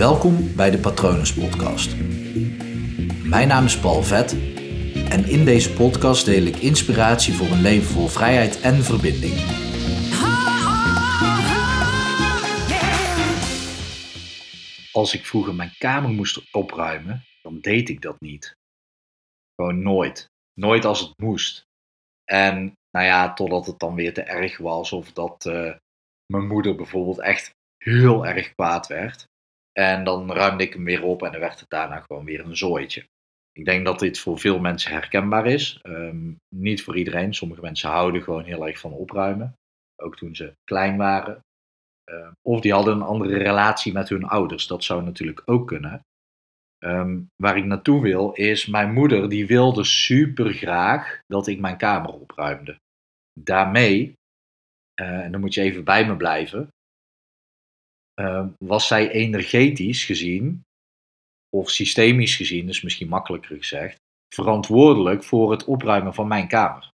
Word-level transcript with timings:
Welkom 0.00 0.56
bij 0.56 0.70
de 0.70 0.78
Patronus 0.78 1.34
Podcast. 1.34 1.96
Mijn 3.24 3.48
naam 3.48 3.64
is 3.64 3.80
Paul 3.80 4.02
Vet 4.02 4.32
en 5.10 5.24
in 5.24 5.44
deze 5.44 5.72
podcast 5.72 6.24
deel 6.24 6.42
ik 6.42 6.56
inspiratie 6.56 7.34
voor 7.34 7.46
een 7.46 7.60
leven 7.60 7.86
vol 7.86 8.06
vrijheid 8.06 8.60
en 8.60 8.74
verbinding. 8.74 9.34
Als 14.92 15.14
ik 15.14 15.26
vroeger 15.26 15.54
mijn 15.54 15.74
kamer 15.78 16.10
moest 16.10 16.52
opruimen, 16.52 17.24
dan 17.42 17.60
deed 17.60 17.88
ik 17.88 18.00
dat 18.00 18.20
niet. 18.20 18.54
Gewoon 19.54 19.82
nooit. 19.82 20.26
Nooit 20.54 20.84
als 20.84 21.00
het 21.00 21.12
moest. 21.16 21.62
En 22.24 22.72
nou 22.90 23.06
ja, 23.06 23.32
totdat 23.32 23.66
het 23.66 23.78
dan 23.78 23.94
weer 23.94 24.14
te 24.14 24.22
erg 24.22 24.58
was 24.58 24.92
of 24.92 25.12
dat 25.12 25.44
uh, 25.44 25.74
mijn 26.26 26.46
moeder 26.46 26.74
bijvoorbeeld 26.74 27.20
echt 27.20 27.50
heel 27.84 28.26
erg 28.26 28.54
kwaad 28.54 28.86
werd. 28.86 29.28
En 29.72 30.04
dan 30.04 30.32
ruimde 30.32 30.64
ik 30.64 30.72
hem 30.72 30.84
weer 30.84 31.02
op 31.04 31.22
en 31.22 31.32
dan 31.32 31.40
werd 31.40 31.60
het 31.60 31.70
daarna 31.70 32.00
gewoon 32.00 32.24
weer 32.24 32.44
een 32.44 32.56
zooitje. 32.56 33.06
Ik 33.52 33.64
denk 33.64 33.84
dat 33.84 33.98
dit 33.98 34.18
voor 34.18 34.38
veel 34.38 34.58
mensen 34.58 34.92
herkenbaar 34.92 35.46
is. 35.46 35.80
Um, 35.82 36.36
niet 36.54 36.82
voor 36.82 36.96
iedereen. 36.96 37.34
Sommige 37.34 37.60
mensen 37.60 37.90
houden 37.90 38.22
gewoon 38.22 38.44
heel 38.44 38.66
erg 38.66 38.78
van 38.78 38.92
opruimen. 38.92 39.54
Ook 39.96 40.16
toen 40.16 40.34
ze 40.34 40.52
klein 40.64 40.96
waren. 40.96 41.40
Uh, 42.10 42.30
of 42.42 42.60
die 42.60 42.72
hadden 42.72 42.94
een 42.94 43.02
andere 43.02 43.36
relatie 43.36 43.92
met 43.92 44.08
hun 44.08 44.24
ouders. 44.24 44.66
Dat 44.66 44.84
zou 44.84 45.02
natuurlijk 45.02 45.42
ook 45.44 45.66
kunnen. 45.66 46.00
Um, 46.84 47.28
waar 47.36 47.56
ik 47.56 47.64
naartoe 47.64 48.02
wil 48.02 48.32
is, 48.32 48.66
mijn 48.66 48.92
moeder 48.92 49.28
die 49.28 49.46
wilde 49.46 49.84
super 49.84 50.52
graag 50.52 51.20
dat 51.26 51.46
ik 51.46 51.60
mijn 51.60 51.76
kamer 51.76 52.12
opruimde. 52.12 52.78
Daarmee, 53.40 54.14
uh, 55.00 55.24
en 55.24 55.32
dan 55.32 55.40
moet 55.40 55.54
je 55.54 55.60
even 55.60 55.84
bij 55.84 56.06
me 56.06 56.16
blijven, 56.16 56.68
uh, 58.20 58.46
was 58.58 58.86
zij 58.86 59.10
energetisch 59.10 60.04
gezien, 60.04 60.64
of 61.56 61.70
systemisch 61.70 62.36
gezien, 62.36 62.68
is 62.68 62.82
misschien 62.82 63.08
makkelijker 63.08 63.56
gezegd, 63.56 63.96
verantwoordelijk 64.34 65.24
voor 65.24 65.50
het 65.50 65.64
opruimen 65.64 66.14
van 66.14 66.28
mijn 66.28 66.48
kamer. 66.48 66.90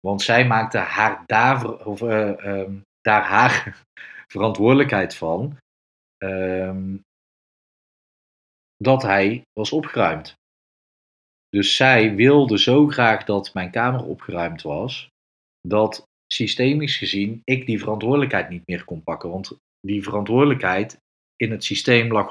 Want 0.00 0.22
zij 0.22 0.46
maakte 0.46 0.78
haar 0.78 1.22
daar, 1.26 1.78
of, 1.84 2.00
uh, 2.00 2.68
daar 3.00 3.22
haar 3.22 3.84
verantwoordelijkheid 4.34 5.14
van 5.14 5.56
ehm, 6.16 6.96
dat 8.76 9.02
hij 9.02 9.42
was 9.52 9.72
opgeruimd. 9.72 10.34
Dus 11.48 11.76
zij 11.76 12.14
wilde 12.14 12.58
zo 12.58 12.86
graag 12.86 13.24
dat 13.24 13.54
mijn 13.54 13.70
kamer 13.70 14.04
opgeruimd 14.04 14.62
was, 14.62 15.08
dat 15.60 16.02
systemisch 16.26 16.96
gezien 16.96 17.40
ik 17.44 17.66
die 17.66 17.78
verantwoordelijkheid 17.78 18.48
niet 18.48 18.66
meer 18.66 18.84
kon 18.84 19.02
pakken. 19.02 19.30
Want 19.30 19.58
die 19.80 20.02
verantwoordelijkheid 20.02 20.98
in 21.36 21.50
het 21.50 21.64
systeem 21.64 22.12
lag 22.12 22.30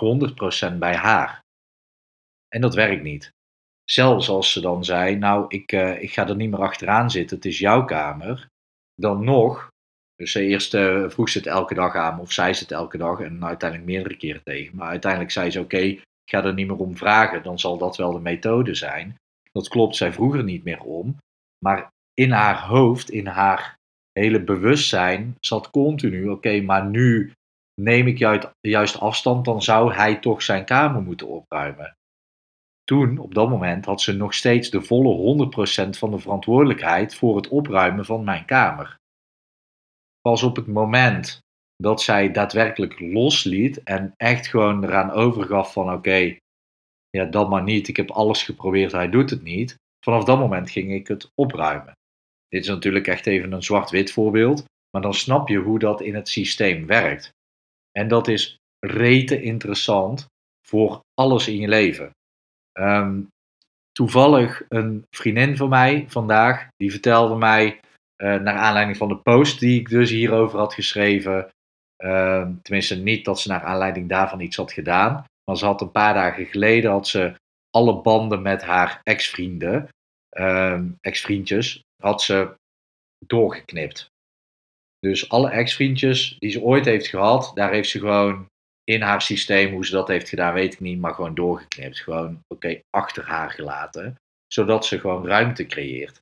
100% 0.73 0.77
bij 0.77 0.95
haar. 0.95 1.43
En 2.47 2.61
dat 2.61 2.75
werkt 2.75 3.03
niet. 3.03 3.31
Zelfs 3.83 4.29
als 4.29 4.51
ze 4.51 4.61
dan 4.61 4.83
zei, 4.83 5.15
nou, 5.15 5.45
ik, 5.47 5.71
uh, 5.71 6.01
ik 6.01 6.11
ga 6.11 6.27
er 6.27 6.35
niet 6.35 6.49
meer 6.49 6.59
achteraan 6.59 7.11
zitten, 7.11 7.35
het 7.35 7.45
is 7.45 7.59
jouw 7.59 7.85
kamer. 7.85 8.47
Dan 8.95 9.23
nog, 9.23 9.69
dus 10.15 10.33
eerst 10.33 10.73
uh, 10.73 11.09
vroeg 11.09 11.29
ze 11.29 11.37
het 11.37 11.47
elke 11.47 11.73
dag 11.73 11.95
aan, 11.95 12.19
of 12.19 12.31
zei 12.31 12.53
ze 12.53 12.63
het 12.63 12.71
elke 12.71 12.97
dag 12.97 13.19
en 13.19 13.45
uiteindelijk 13.45 13.89
meerdere 13.89 14.17
keren 14.17 14.43
tegen. 14.43 14.75
Maar 14.75 14.89
uiteindelijk 14.89 15.31
zei 15.31 15.51
ze, 15.51 15.59
oké, 15.59 15.77
ik 15.77 16.03
ga 16.25 16.43
er 16.43 16.53
niet 16.53 16.67
meer 16.67 16.77
om 16.77 16.97
vragen, 16.97 17.43
dan 17.43 17.59
zal 17.59 17.77
dat 17.77 17.97
wel 17.97 18.11
de 18.11 18.19
methode 18.19 18.75
zijn. 18.75 19.15
Dat 19.51 19.67
klopt, 19.67 19.95
zij 19.95 20.13
vroeg 20.13 20.35
er 20.35 20.43
niet 20.43 20.63
meer 20.63 20.81
om. 20.81 21.17
Maar 21.65 21.89
in 22.13 22.31
haar 22.31 22.61
hoofd, 22.61 23.09
in 23.09 23.27
haar 23.27 23.77
hele 24.11 24.43
bewustzijn, 24.43 25.35
zat 25.39 25.69
continu, 25.69 26.29
oké, 26.29 26.61
maar 26.61 26.85
nu 26.85 27.31
neem 27.79 28.07
ik 28.07 28.17
juist 28.61 28.99
afstand, 28.99 29.45
dan 29.45 29.61
zou 29.61 29.93
hij 29.93 30.19
toch 30.19 30.41
zijn 30.41 30.65
kamer 30.65 31.01
moeten 31.01 31.27
opruimen. 31.27 31.97
Toen, 32.83 33.17
op 33.17 33.33
dat 33.33 33.49
moment, 33.49 33.85
had 33.85 34.01
ze 34.01 34.13
nog 34.13 34.33
steeds 34.33 34.69
de 34.69 34.81
volle 34.81 35.47
100% 35.85 35.89
van 35.89 36.11
de 36.11 36.19
verantwoordelijkheid 36.19 37.15
voor 37.15 37.35
het 37.35 37.47
opruimen 37.47 38.05
van 38.05 38.23
mijn 38.23 38.45
kamer. 38.45 38.97
Pas 40.21 40.43
op 40.43 40.55
het 40.55 40.67
moment 40.67 41.39
dat 41.75 42.01
zij 42.01 42.31
daadwerkelijk 42.31 42.99
losliet 42.99 43.83
en 43.83 44.13
echt 44.17 44.47
gewoon 44.47 44.83
eraan 44.83 45.11
overgaf 45.11 45.73
van 45.73 45.93
oké, 45.93 46.37
ja, 47.09 47.25
dat 47.25 47.49
maar 47.49 47.63
niet, 47.63 47.87
ik 47.87 47.97
heb 47.97 48.11
alles 48.11 48.43
geprobeerd, 48.43 48.91
hij 48.91 49.09
doet 49.09 49.29
het 49.29 49.43
niet. 49.43 49.75
Vanaf 50.05 50.23
dat 50.23 50.39
moment 50.39 50.69
ging 50.69 50.91
ik 50.91 51.07
het 51.07 51.31
opruimen. 51.35 51.93
Dit 52.47 52.61
is 52.61 52.67
natuurlijk 52.67 53.07
echt 53.07 53.25
even 53.27 53.51
een 53.51 53.63
zwart-wit 53.63 54.11
voorbeeld, 54.11 54.63
maar 54.91 55.01
dan 55.01 55.13
snap 55.13 55.47
je 55.47 55.57
hoe 55.57 55.79
dat 55.79 56.01
in 56.01 56.15
het 56.15 56.29
systeem 56.29 56.85
werkt. 56.85 57.31
En 57.91 58.07
dat 58.07 58.27
is 58.27 58.57
rete 58.79 59.41
interessant 59.41 60.25
voor 60.67 61.01
alles 61.13 61.47
in 61.47 61.57
je 61.57 61.67
leven. 61.67 62.11
Um, 62.79 63.27
toevallig 63.91 64.63
een 64.69 65.05
vriendin 65.15 65.57
van 65.57 65.69
mij 65.69 66.05
vandaag, 66.07 66.67
die 66.75 66.91
vertelde 66.91 67.35
mij, 67.35 67.79
uh, 68.23 68.35
naar 68.35 68.55
aanleiding 68.55 68.97
van 68.97 69.07
de 69.07 69.17
post 69.17 69.59
die 69.59 69.79
ik 69.79 69.89
dus 69.89 70.09
hierover 70.09 70.59
had 70.59 70.73
geschreven, 70.73 71.49
uh, 72.03 72.49
tenminste 72.61 72.95
niet 72.95 73.25
dat 73.25 73.39
ze 73.39 73.47
naar 73.47 73.63
aanleiding 73.63 74.09
daarvan 74.09 74.39
iets 74.39 74.55
had 74.55 74.71
gedaan, 74.71 75.23
maar 75.43 75.57
ze 75.57 75.65
had 75.65 75.81
een 75.81 75.91
paar 75.91 76.13
dagen 76.13 76.45
geleden 76.45 76.91
had 76.91 77.07
ze 77.07 77.33
alle 77.69 78.01
banden 78.01 78.41
met 78.41 78.61
haar 78.63 78.99
ex-vrienden, 79.03 79.87
uh, 80.37 80.81
ex-vriendjes, 81.01 81.81
had 82.03 82.21
ze 82.21 82.53
doorgeknipt. 83.25 84.07
Dus 84.99 85.29
alle 85.29 85.49
ex-vriendjes 85.49 86.35
die 86.39 86.49
ze 86.49 86.61
ooit 86.61 86.85
heeft 86.85 87.07
gehad, 87.07 87.51
daar 87.53 87.71
heeft 87.71 87.89
ze 87.89 87.99
gewoon 87.99 88.47
in 88.83 89.01
haar 89.01 89.21
systeem, 89.21 89.73
hoe 89.73 89.85
ze 89.85 89.91
dat 89.91 90.07
heeft 90.07 90.29
gedaan, 90.29 90.53
weet 90.53 90.73
ik 90.73 90.79
niet, 90.79 90.99
maar 90.99 91.13
gewoon 91.13 91.35
doorgeknipt. 91.35 91.99
Gewoon, 91.99 92.39
oké, 92.47 92.79
achter 92.89 93.25
haar 93.25 93.51
gelaten. 93.51 94.15
Zodat 94.47 94.85
ze 94.85 94.99
gewoon 94.99 95.25
ruimte 95.25 95.65
creëert. 95.65 96.21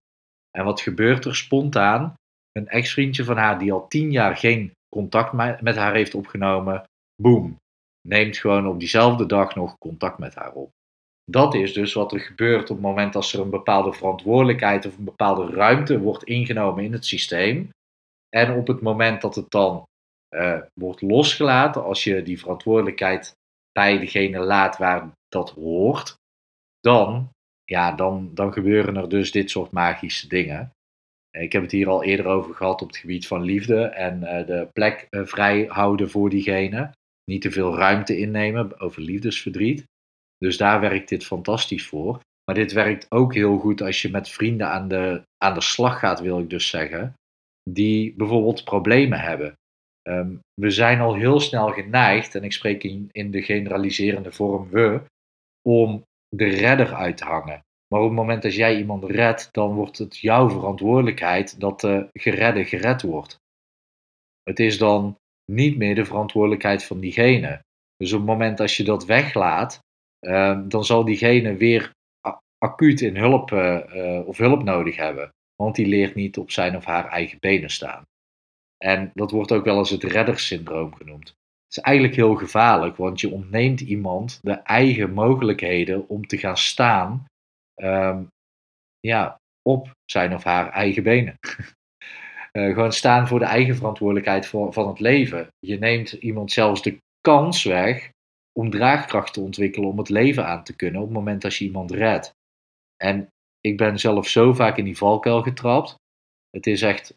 En 0.57 0.65
wat 0.65 0.81
gebeurt 0.81 1.25
er 1.25 1.35
spontaan? 1.35 2.13
Een 2.51 2.67
ex-vriendje 2.67 3.23
van 3.23 3.37
haar 3.37 3.59
die 3.59 3.71
al 3.71 3.87
tien 3.87 4.11
jaar 4.11 4.37
geen 4.37 4.71
contact 4.95 5.33
met 5.61 5.75
haar 5.75 5.93
heeft 5.93 6.15
opgenomen, 6.15 6.83
boom, 7.21 7.57
neemt 8.07 8.37
gewoon 8.37 8.67
op 8.67 8.79
diezelfde 8.79 9.25
dag 9.25 9.55
nog 9.55 9.77
contact 9.77 10.17
met 10.17 10.35
haar 10.35 10.53
op. 10.53 10.69
Dat 11.31 11.53
is 11.53 11.73
dus 11.73 11.93
wat 11.93 12.11
er 12.11 12.19
gebeurt 12.19 12.69
op 12.69 12.75
het 12.75 12.85
moment 12.85 13.13
dat 13.13 13.31
er 13.31 13.39
een 13.39 13.49
bepaalde 13.49 13.93
verantwoordelijkheid 13.93 14.85
of 14.85 14.97
een 14.97 15.03
bepaalde 15.03 15.45
ruimte 15.51 15.99
wordt 15.99 16.23
ingenomen 16.23 16.83
in 16.83 16.93
het 16.93 17.05
systeem. 17.05 17.69
En 18.37 18.57
op 18.57 18.67
het 18.67 18.81
moment 18.81 19.21
dat 19.21 19.35
het 19.35 19.51
dan 19.51 19.83
uh, 20.35 20.61
wordt 20.73 21.01
losgelaten, 21.01 21.83
als 21.83 22.03
je 22.03 22.23
die 22.23 22.39
verantwoordelijkheid 22.39 23.35
bij 23.71 23.99
degene 23.99 24.39
laat 24.39 24.77
waar 24.77 25.11
dat 25.27 25.49
hoort, 25.49 26.15
dan, 26.79 27.29
ja, 27.63 27.91
dan, 27.91 28.31
dan 28.33 28.53
gebeuren 28.53 28.95
er 28.95 29.09
dus 29.09 29.31
dit 29.31 29.49
soort 29.49 29.71
magische 29.71 30.27
dingen. 30.27 30.71
Ik 31.31 31.51
heb 31.51 31.61
het 31.61 31.71
hier 31.71 31.89
al 31.89 32.03
eerder 32.03 32.25
over 32.25 32.55
gehad 32.55 32.81
op 32.81 32.87
het 32.87 32.97
gebied 32.97 33.27
van 33.27 33.41
liefde 33.41 33.83
en 33.85 34.21
uh, 34.21 34.45
de 34.45 34.67
plek 34.73 35.07
uh, 35.09 35.25
vrij 35.25 35.65
houden 35.65 36.09
voor 36.09 36.29
diegene. 36.29 36.91
Niet 37.23 37.41
te 37.41 37.51
veel 37.51 37.75
ruimte 37.75 38.17
innemen 38.17 38.79
over 38.79 39.01
liefdesverdriet. 39.01 39.83
Dus 40.37 40.57
daar 40.57 40.79
werkt 40.79 41.09
dit 41.09 41.25
fantastisch 41.25 41.87
voor. 41.87 42.19
Maar 42.45 42.55
dit 42.55 42.71
werkt 42.71 43.05
ook 43.11 43.33
heel 43.33 43.57
goed 43.57 43.81
als 43.81 44.01
je 44.01 44.09
met 44.09 44.29
vrienden 44.29 44.69
aan 44.69 44.87
de, 44.87 45.21
aan 45.37 45.53
de 45.53 45.61
slag 45.61 45.99
gaat, 45.99 46.19
wil 46.19 46.39
ik 46.39 46.49
dus 46.49 46.69
zeggen. 46.69 47.13
Die 47.67 48.13
bijvoorbeeld 48.15 48.63
problemen 48.63 49.19
hebben. 49.19 49.57
Um, 50.09 50.39
we 50.53 50.69
zijn 50.69 50.99
al 50.99 51.15
heel 51.15 51.39
snel 51.39 51.71
geneigd, 51.71 52.35
en 52.35 52.43
ik 52.43 52.51
spreek 52.51 52.83
in, 52.83 53.09
in 53.11 53.31
de 53.31 53.41
generaliserende 53.41 54.31
vorm 54.31 54.69
we, 54.69 55.01
om 55.61 56.03
de 56.29 56.45
redder 56.45 56.93
uit 56.93 57.17
te 57.17 57.25
hangen. 57.25 57.61
Maar 57.87 58.01
op 58.01 58.07
het 58.07 58.15
moment 58.15 58.41
dat 58.41 58.55
jij 58.55 58.77
iemand 58.77 59.03
redt, 59.03 59.49
dan 59.51 59.73
wordt 59.73 59.97
het 59.97 60.17
jouw 60.17 60.49
verantwoordelijkheid 60.49 61.59
dat 61.59 61.81
de 61.81 62.07
geredde 62.13 62.65
gered 62.65 63.01
wordt. 63.01 63.37
Het 64.43 64.59
is 64.59 64.77
dan 64.77 65.17
niet 65.51 65.77
meer 65.77 65.95
de 65.95 66.05
verantwoordelijkheid 66.05 66.83
van 66.83 66.99
diegene. 66.99 67.63
Dus 67.95 68.13
op 68.13 68.19
het 68.19 68.27
moment 68.27 68.57
dat 68.57 68.73
je 68.73 68.83
dat 68.83 69.05
weglaat, 69.05 69.79
uh, 70.27 70.59
dan 70.63 70.85
zal 70.85 71.05
diegene 71.05 71.55
weer 71.55 71.91
acuut 72.57 73.01
in 73.01 73.17
hulp 73.17 73.51
uh, 73.51 73.79
uh, 73.95 74.27
of 74.27 74.37
hulp 74.37 74.63
nodig 74.63 74.95
hebben. 74.95 75.33
Want 75.63 75.75
die 75.75 75.87
leert 75.87 76.15
niet 76.15 76.37
op 76.37 76.51
zijn 76.51 76.75
of 76.75 76.85
haar 76.85 77.07
eigen 77.07 77.39
benen 77.39 77.69
staan. 77.69 78.03
En 78.77 79.11
dat 79.13 79.31
wordt 79.31 79.51
ook 79.51 79.65
wel 79.65 79.77
eens 79.77 79.89
het 79.89 80.03
reddersyndroom 80.03 80.95
genoemd. 80.95 81.27
Het 81.27 81.77
is 81.77 81.83
eigenlijk 81.83 82.15
heel 82.15 82.35
gevaarlijk, 82.35 82.97
want 82.97 83.19
je 83.19 83.31
ontneemt 83.31 83.81
iemand 83.81 84.39
de 84.41 84.51
eigen 84.51 85.13
mogelijkheden 85.13 86.09
om 86.09 86.27
te 86.27 86.37
gaan 86.37 86.57
staan 86.57 87.25
um, 87.75 88.27
ja, 88.99 89.39
op 89.61 89.91
zijn 90.05 90.33
of 90.33 90.43
haar 90.43 90.69
eigen 90.69 91.03
benen. 91.03 91.37
uh, 92.53 92.73
gewoon 92.73 92.91
staan 92.91 93.27
voor 93.27 93.39
de 93.39 93.45
eigen 93.45 93.75
verantwoordelijkheid 93.75 94.47
voor, 94.47 94.73
van 94.73 94.87
het 94.87 94.99
leven. 94.99 95.47
Je 95.59 95.79
neemt 95.79 96.11
iemand 96.11 96.51
zelfs 96.51 96.81
de 96.81 96.97
kans 97.21 97.63
weg 97.63 98.09
om 98.59 98.69
draagkracht 98.69 99.33
te 99.33 99.41
ontwikkelen 99.41 99.89
om 99.89 99.97
het 99.97 100.09
leven 100.09 100.45
aan 100.45 100.63
te 100.63 100.75
kunnen 100.75 101.01
op 101.01 101.07
het 101.07 101.17
moment 101.17 101.41
dat 101.41 101.55
je 101.55 101.65
iemand 101.65 101.91
redt. 101.91 102.35
En 102.95 103.29
ik 103.67 103.77
ben 103.77 103.99
zelf 103.99 104.27
zo 104.27 104.53
vaak 104.53 104.77
in 104.77 104.85
die 104.85 104.97
valkuil 104.97 105.41
getrapt. 105.41 105.95
Het 106.49 106.67
is 106.67 106.81
echt 106.81 107.13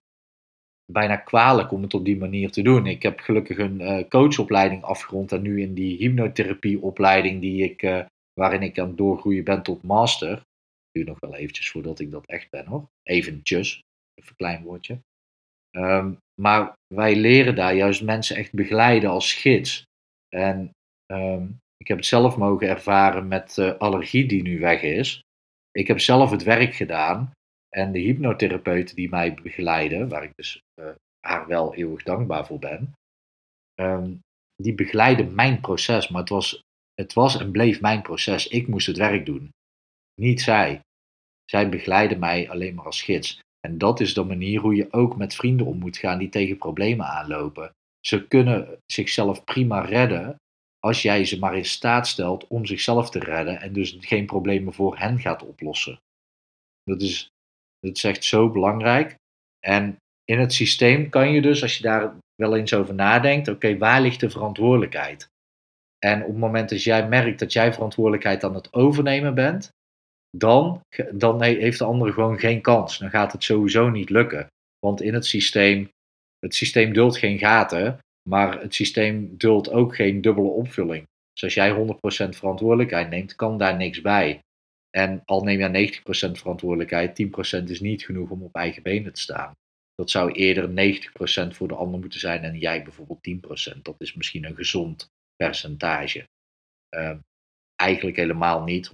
bijna 0.92 1.16
kwalijk 1.16 1.72
om 1.72 1.82
het 1.82 1.94
op 1.94 2.04
die 2.04 2.16
manier 2.16 2.50
te 2.50 2.62
doen. 2.62 2.86
Ik 2.86 3.02
heb 3.02 3.20
gelukkig 3.20 3.58
een 3.58 3.80
uh, 3.80 4.08
coachopleiding 4.08 4.82
afgerond 4.82 5.32
en 5.32 5.42
nu 5.42 5.60
in 5.60 5.74
die 5.74 5.96
hypnotherapieopleiding 5.96 7.40
die 7.40 7.64
ik, 7.64 7.82
uh, 7.82 8.04
waarin 8.32 8.62
ik 8.62 8.78
aan 8.78 8.88
het 8.88 8.96
doorgroeien 8.96 9.44
ben 9.44 9.62
tot 9.62 9.82
master. 9.82 10.42
Duurt 10.90 11.08
nog 11.08 11.20
wel 11.20 11.34
eventjes 11.34 11.70
voordat 11.70 12.00
ik 12.00 12.10
dat 12.10 12.26
echt 12.26 12.50
ben 12.50 12.66
hoor. 12.66 12.88
Eventjes, 13.02 13.80
even 14.14 14.30
een 14.30 14.36
klein 14.36 14.62
woordje. 14.62 14.98
Um, 15.76 16.18
maar 16.40 16.72
wij 16.94 17.16
leren 17.16 17.54
daar 17.54 17.74
juist 17.74 18.02
mensen 18.02 18.36
echt 18.36 18.52
begeleiden 18.52 19.10
als 19.10 19.32
gids. 19.32 19.82
En 20.28 20.70
um, 21.12 21.58
ik 21.76 21.88
heb 21.88 21.96
het 21.96 22.06
zelf 22.06 22.36
mogen 22.36 22.68
ervaren 22.68 23.28
met 23.28 23.58
allergie 23.78 24.26
die 24.26 24.42
nu 24.42 24.58
weg 24.58 24.82
is. 24.82 25.20
Ik 25.72 25.86
heb 25.86 26.00
zelf 26.00 26.30
het 26.30 26.42
werk 26.42 26.74
gedaan 26.74 27.30
en 27.68 27.92
de 27.92 27.98
hypnotherapeuten 27.98 28.96
die 28.96 29.08
mij 29.08 29.34
begeleiden, 29.34 30.08
waar 30.08 30.22
ik 30.22 30.32
dus 30.34 30.60
uh, 30.80 30.88
haar 31.20 31.46
wel 31.46 31.74
eeuwig 31.74 32.02
dankbaar 32.02 32.46
voor 32.46 32.58
ben, 32.58 32.92
um, 33.80 34.20
die 34.56 34.74
begeleiden 34.74 35.34
mijn 35.34 35.60
proces. 35.60 36.08
Maar 36.08 36.20
het 36.20 36.30
was, 36.30 36.62
het 36.94 37.12
was 37.12 37.40
en 37.40 37.50
bleef 37.50 37.80
mijn 37.80 38.02
proces. 38.02 38.48
Ik 38.48 38.66
moest 38.66 38.86
het 38.86 38.96
werk 38.96 39.26
doen, 39.26 39.50
niet 40.14 40.40
zij. 40.40 40.80
Zij 41.44 41.68
begeleiden 41.68 42.18
mij 42.18 42.50
alleen 42.50 42.74
maar 42.74 42.84
als 42.84 43.02
gids. 43.02 43.40
En 43.60 43.78
dat 43.78 44.00
is 44.00 44.14
de 44.14 44.24
manier 44.24 44.60
hoe 44.60 44.74
je 44.74 44.92
ook 44.92 45.16
met 45.16 45.34
vrienden 45.34 45.66
om 45.66 45.78
moet 45.78 45.96
gaan 45.96 46.18
die 46.18 46.28
tegen 46.28 46.58
problemen 46.58 47.06
aanlopen. 47.06 47.72
Ze 48.00 48.26
kunnen 48.26 48.78
zichzelf 48.86 49.44
prima 49.44 49.80
redden 49.80 50.36
als 50.80 51.02
jij 51.02 51.24
ze 51.24 51.38
maar 51.38 51.56
in 51.56 51.64
staat 51.64 52.08
stelt 52.08 52.46
om 52.46 52.66
zichzelf 52.66 53.10
te 53.10 53.18
redden 53.18 53.60
en 53.60 53.72
dus 53.72 53.96
geen 54.00 54.26
problemen 54.26 54.72
voor 54.72 54.98
hen 54.98 55.18
gaat 55.18 55.42
oplossen. 55.42 56.00
Dat 56.82 57.02
is, 57.02 57.28
dat 57.80 57.96
is 57.96 58.04
echt 58.04 58.24
zo 58.24 58.50
belangrijk. 58.50 59.14
En 59.66 59.96
in 60.24 60.38
het 60.38 60.52
systeem 60.52 61.08
kan 61.08 61.32
je 61.32 61.42
dus, 61.42 61.62
als 61.62 61.76
je 61.76 61.82
daar 61.82 62.14
wel 62.34 62.56
eens 62.56 62.74
over 62.74 62.94
nadenkt, 62.94 63.48
oké, 63.48 63.78
waar 63.78 64.00
ligt 64.00 64.20
de 64.20 64.30
verantwoordelijkheid? 64.30 65.28
En 65.98 66.20
op 66.22 66.28
het 66.28 66.36
moment 66.36 66.68
dat 66.68 66.82
jij 66.82 67.08
merkt 67.08 67.38
dat 67.38 67.52
jij 67.52 67.72
verantwoordelijkheid 67.72 68.44
aan 68.44 68.54
het 68.54 68.72
overnemen 68.72 69.34
bent, 69.34 69.70
dan, 70.36 70.80
dan 71.12 71.42
heeft 71.42 71.78
de 71.78 71.84
andere 71.84 72.12
gewoon 72.12 72.38
geen 72.38 72.60
kans. 72.60 72.98
Dan 72.98 73.10
gaat 73.10 73.32
het 73.32 73.44
sowieso 73.44 73.88
niet 73.88 74.10
lukken. 74.10 74.46
Want 74.78 75.02
in 75.02 75.14
het 75.14 75.26
systeem, 75.26 75.88
het 76.38 76.54
systeem 76.54 76.92
duldt 76.92 77.18
geen 77.18 77.38
gaten, 77.38 77.98
maar 78.30 78.60
het 78.60 78.74
systeem 78.74 79.36
duldt 79.36 79.70
ook 79.70 79.94
geen 79.94 80.20
dubbele 80.20 80.48
opvulling. 80.48 81.08
Dus 81.32 81.42
als 81.42 81.54
jij 81.54 81.70
100% 81.70 82.28
verantwoordelijkheid 82.28 83.10
neemt, 83.10 83.34
kan 83.34 83.58
daar 83.58 83.76
niks 83.76 84.00
bij. 84.00 84.40
En 84.90 85.22
al 85.24 85.42
neem 85.42 85.60
je 85.60 85.92
90% 85.98 86.02
verantwoordelijkheid, 86.38 87.22
10% 87.60 87.62
is 87.64 87.80
niet 87.80 88.04
genoeg 88.04 88.30
om 88.30 88.42
op 88.42 88.54
eigen 88.54 88.82
benen 88.82 89.12
te 89.12 89.20
staan. 89.20 89.52
Dat 89.94 90.10
zou 90.10 90.32
eerder 90.32 90.68
90% 90.68 91.56
voor 91.56 91.68
de 91.68 91.74
ander 91.74 92.00
moeten 92.00 92.20
zijn 92.20 92.42
en 92.42 92.58
jij 92.58 92.82
bijvoorbeeld 92.82 93.28
10%. 93.76 93.82
Dat 93.82 93.94
is 93.98 94.14
misschien 94.14 94.44
een 94.44 94.56
gezond 94.56 95.08
percentage. 95.36 96.28
Uh, 96.96 97.16
eigenlijk 97.76 98.16
helemaal 98.16 98.62
niet. 98.62 98.90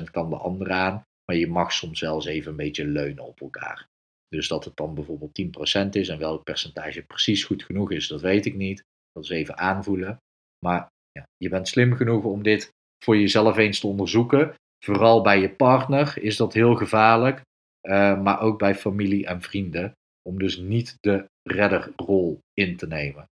100% 0.00 0.10
kan 0.10 0.30
de 0.30 0.36
ander 0.36 0.70
aan. 0.70 1.02
Maar 1.24 1.36
je 1.36 1.48
mag 1.48 1.72
soms 1.72 2.00
wel 2.00 2.14
eens 2.14 2.26
even 2.26 2.50
een 2.50 2.56
beetje 2.56 2.86
leunen 2.86 3.26
op 3.26 3.40
elkaar. 3.40 3.89
Dus 4.30 4.48
dat 4.48 4.64
het 4.64 4.76
dan 4.76 4.94
bijvoorbeeld 4.94 5.40
10% 5.86 5.88
is 5.90 6.08
en 6.08 6.18
welk 6.18 6.44
percentage 6.44 7.02
precies 7.02 7.44
goed 7.44 7.62
genoeg 7.62 7.92
is, 7.92 8.08
dat 8.08 8.20
weet 8.20 8.46
ik 8.46 8.54
niet. 8.54 8.82
Dat 9.12 9.24
is 9.24 9.30
even 9.30 9.58
aanvoelen. 9.58 10.16
Maar 10.64 10.88
ja, 11.12 11.24
je 11.36 11.48
bent 11.48 11.68
slim 11.68 11.94
genoeg 11.94 12.24
om 12.24 12.42
dit 12.42 12.70
voor 13.04 13.16
jezelf 13.16 13.56
eens 13.56 13.80
te 13.80 13.86
onderzoeken. 13.86 14.54
Vooral 14.84 15.22
bij 15.22 15.40
je 15.40 15.50
partner 15.50 16.18
is 16.22 16.36
dat 16.36 16.52
heel 16.52 16.74
gevaarlijk. 16.74 17.42
Uh, 17.88 18.22
maar 18.22 18.40
ook 18.40 18.58
bij 18.58 18.74
familie 18.74 19.26
en 19.26 19.42
vrienden. 19.42 19.92
Om 20.28 20.38
dus 20.38 20.56
niet 20.56 20.96
de 21.00 21.24
redderrol 21.42 22.38
in 22.52 22.76
te 22.76 22.86
nemen 22.86 23.28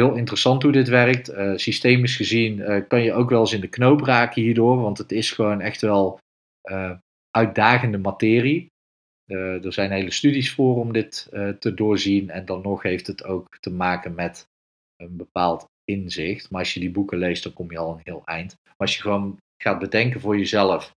heel 0.00 0.14
interessant 0.14 0.62
hoe 0.62 0.72
dit 0.72 0.88
werkt. 0.88 1.30
Uh, 1.30 1.52
systemisch 1.56 2.16
gezien 2.16 2.58
uh, 2.58 2.82
kan 2.88 3.02
je 3.02 3.12
ook 3.12 3.30
wel 3.30 3.40
eens 3.40 3.52
in 3.52 3.60
de 3.60 3.68
knoop 3.68 4.00
raken 4.00 4.42
hierdoor, 4.42 4.80
want 4.80 4.98
het 4.98 5.12
is 5.12 5.30
gewoon 5.30 5.60
echt 5.60 5.80
wel 5.80 6.18
uitdagende 7.30 7.98
materie. 7.98 8.66
Er 9.26 9.72
zijn 9.72 9.90
hele 9.90 10.10
studies 10.10 10.54
voor 10.54 10.76
om 10.76 10.92
dit 10.92 11.28
te 11.58 11.74
doorzien 11.74 12.30
en 12.30 12.44
dan 12.44 12.62
nog 12.62 12.82
heeft 12.82 13.06
het 13.06 13.24
ook 13.24 13.58
te 13.60 13.70
maken 13.70 14.14
met 14.14 14.46
een 14.96 15.16
bepaald 15.16 15.64
inzicht. 15.84 16.50
Maar 16.50 16.60
als 16.60 16.74
je 16.74 16.80
die 16.80 16.90
boeken 16.90 17.18
leest, 17.18 17.42
dan 17.42 17.52
kom 17.52 17.70
je 17.70 17.78
al 17.78 17.92
een 17.92 18.00
heel 18.04 18.22
eind. 18.24 18.56
Maar 18.62 18.74
als 18.76 18.96
je 18.96 19.02
gewoon 19.02 19.36
gaat 19.62 19.78
bedenken 19.78 20.20
voor 20.20 20.38
jezelf, 20.38 20.94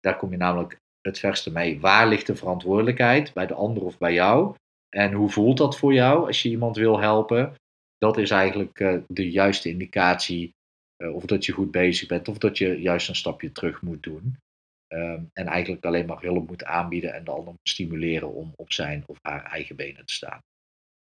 daar 0.00 0.16
kom 0.16 0.30
je 0.30 0.36
namelijk 0.36 0.76
het 1.00 1.18
verste 1.18 1.52
mee. 1.52 1.80
Waar 1.80 2.08
ligt 2.08 2.26
de 2.26 2.36
verantwoordelijkheid? 2.36 3.32
Bij 3.32 3.46
de 3.46 3.54
ander 3.54 3.82
of 3.82 3.98
bij 3.98 4.12
jou? 4.12 4.54
En 4.88 5.12
hoe 5.12 5.30
voelt 5.30 5.56
dat 5.56 5.78
voor 5.78 5.92
jou 5.92 6.26
als 6.26 6.42
je 6.42 6.48
iemand 6.48 6.76
wil 6.76 7.00
helpen? 7.00 7.54
dat 8.00 8.18
is 8.18 8.30
eigenlijk 8.30 8.80
uh, 8.80 8.98
de 9.06 9.30
juiste 9.30 9.68
indicatie 9.68 10.54
of 11.12 11.24
dat 11.24 11.44
je 11.44 11.52
goed 11.52 11.70
bezig 11.70 12.08
bent 12.08 12.28
of 12.28 12.38
dat 12.38 12.58
je 12.58 12.80
juist 12.80 13.08
een 13.08 13.16
stapje 13.16 13.52
terug 13.52 13.82
moet 13.82 14.02
doen. 14.02 14.36
Um, 14.94 15.30
en 15.32 15.46
eigenlijk 15.46 15.84
alleen 15.84 16.06
maar 16.06 16.20
hulp 16.20 16.48
moet 16.48 16.64
aanbieden 16.64 17.14
en 17.14 17.24
de 17.24 17.30
ander 17.30 17.52
moet 17.52 17.68
stimuleren 17.68 18.32
om 18.32 18.52
op 18.56 18.72
zijn 18.72 19.02
of 19.06 19.18
haar 19.22 19.44
eigen 19.44 19.76
benen 19.76 20.06
te 20.06 20.12
staan. 20.12 20.40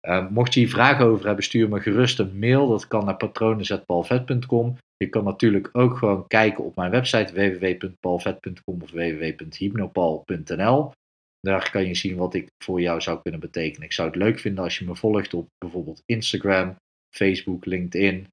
Um, 0.07 0.33
mocht 0.33 0.53
je 0.53 0.59
hier 0.59 0.69
vragen 0.69 1.05
over 1.05 1.25
hebben, 1.25 1.43
stuur 1.43 1.69
me 1.69 1.79
gerust 1.79 2.19
een 2.19 2.39
mail. 2.39 2.67
Dat 2.67 2.87
kan 2.87 3.05
naar 3.05 3.17
patronen.paulvet.com. 3.17 4.77
Je 4.97 5.09
kan 5.09 5.23
natuurlijk 5.23 5.69
ook 5.71 5.97
gewoon 5.97 6.27
kijken 6.27 6.63
op 6.63 6.75
mijn 6.75 6.91
website 6.91 7.33
www.paulvet.com 7.33 8.81
of 8.81 8.91
www.hypnopal.nl. 8.91 10.91
Daar 11.39 11.71
kan 11.71 11.87
je 11.87 11.95
zien 11.95 12.15
wat 12.15 12.33
ik 12.33 12.47
voor 12.63 12.81
jou 12.81 13.01
zou 13.01 13.21
kunnen 13.21 13.39
betekenen. 13.39 13.87
Ik 13.87 13.93
zou 13.93 14.07
het 14.07 14.17
leuk 14.17 14.39
vinden 14.39 14.63
als 14.63 14.77
je 14.77 14.85
me 14.85 14.95
volgt 14.95 15.33
op 15.33 15.47
bijvoorbeeld 15.57 16.01
Instagram, 16.05 16.75
Facebook, 17.15 17.65
LinkedIn. 17.65 18.27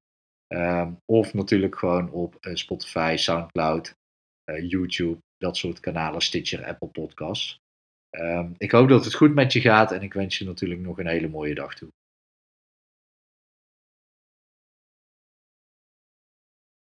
Um, 0.53 0.97
of 1.05 1.33
natuurlijk 1.33 1.77
gewoon 1.77 2.11
op 2.11 2.37
uh, 2.41 2.55
Spotify, 2.55 3.15
Soundcloud, 3.17 3.93
uh, 4.51 4.69
YouTube, 4.69 5.17
dat 5.39 5.57
soort 5.57 5.79
kanalen, 5.79 6.21
Stitcher, 6.21 6.65
Apple 6.65 6.87
Podcasts. 6.87 7.61
Um, 8.11 8.55
ik 8.57 8.71
hoop 8.71 8.89
dat 8.89 9.05
het 9.05 9.13
goed 9.13 9.33
met 9.33 9.53
je 9.53 9.61
gaat 9.61 9.91
en 9.91 10.01
ik 10.01 10.13
wens 10.13 10.37
je 10.37 10.45
natuurlijk 10.45 10.81
nog 10.81 10.97
een 10.97 11.07
hele 11.07 11.27
mooie 11.27 11.55
dag 11.55 11.75
toe. 11.75 11.89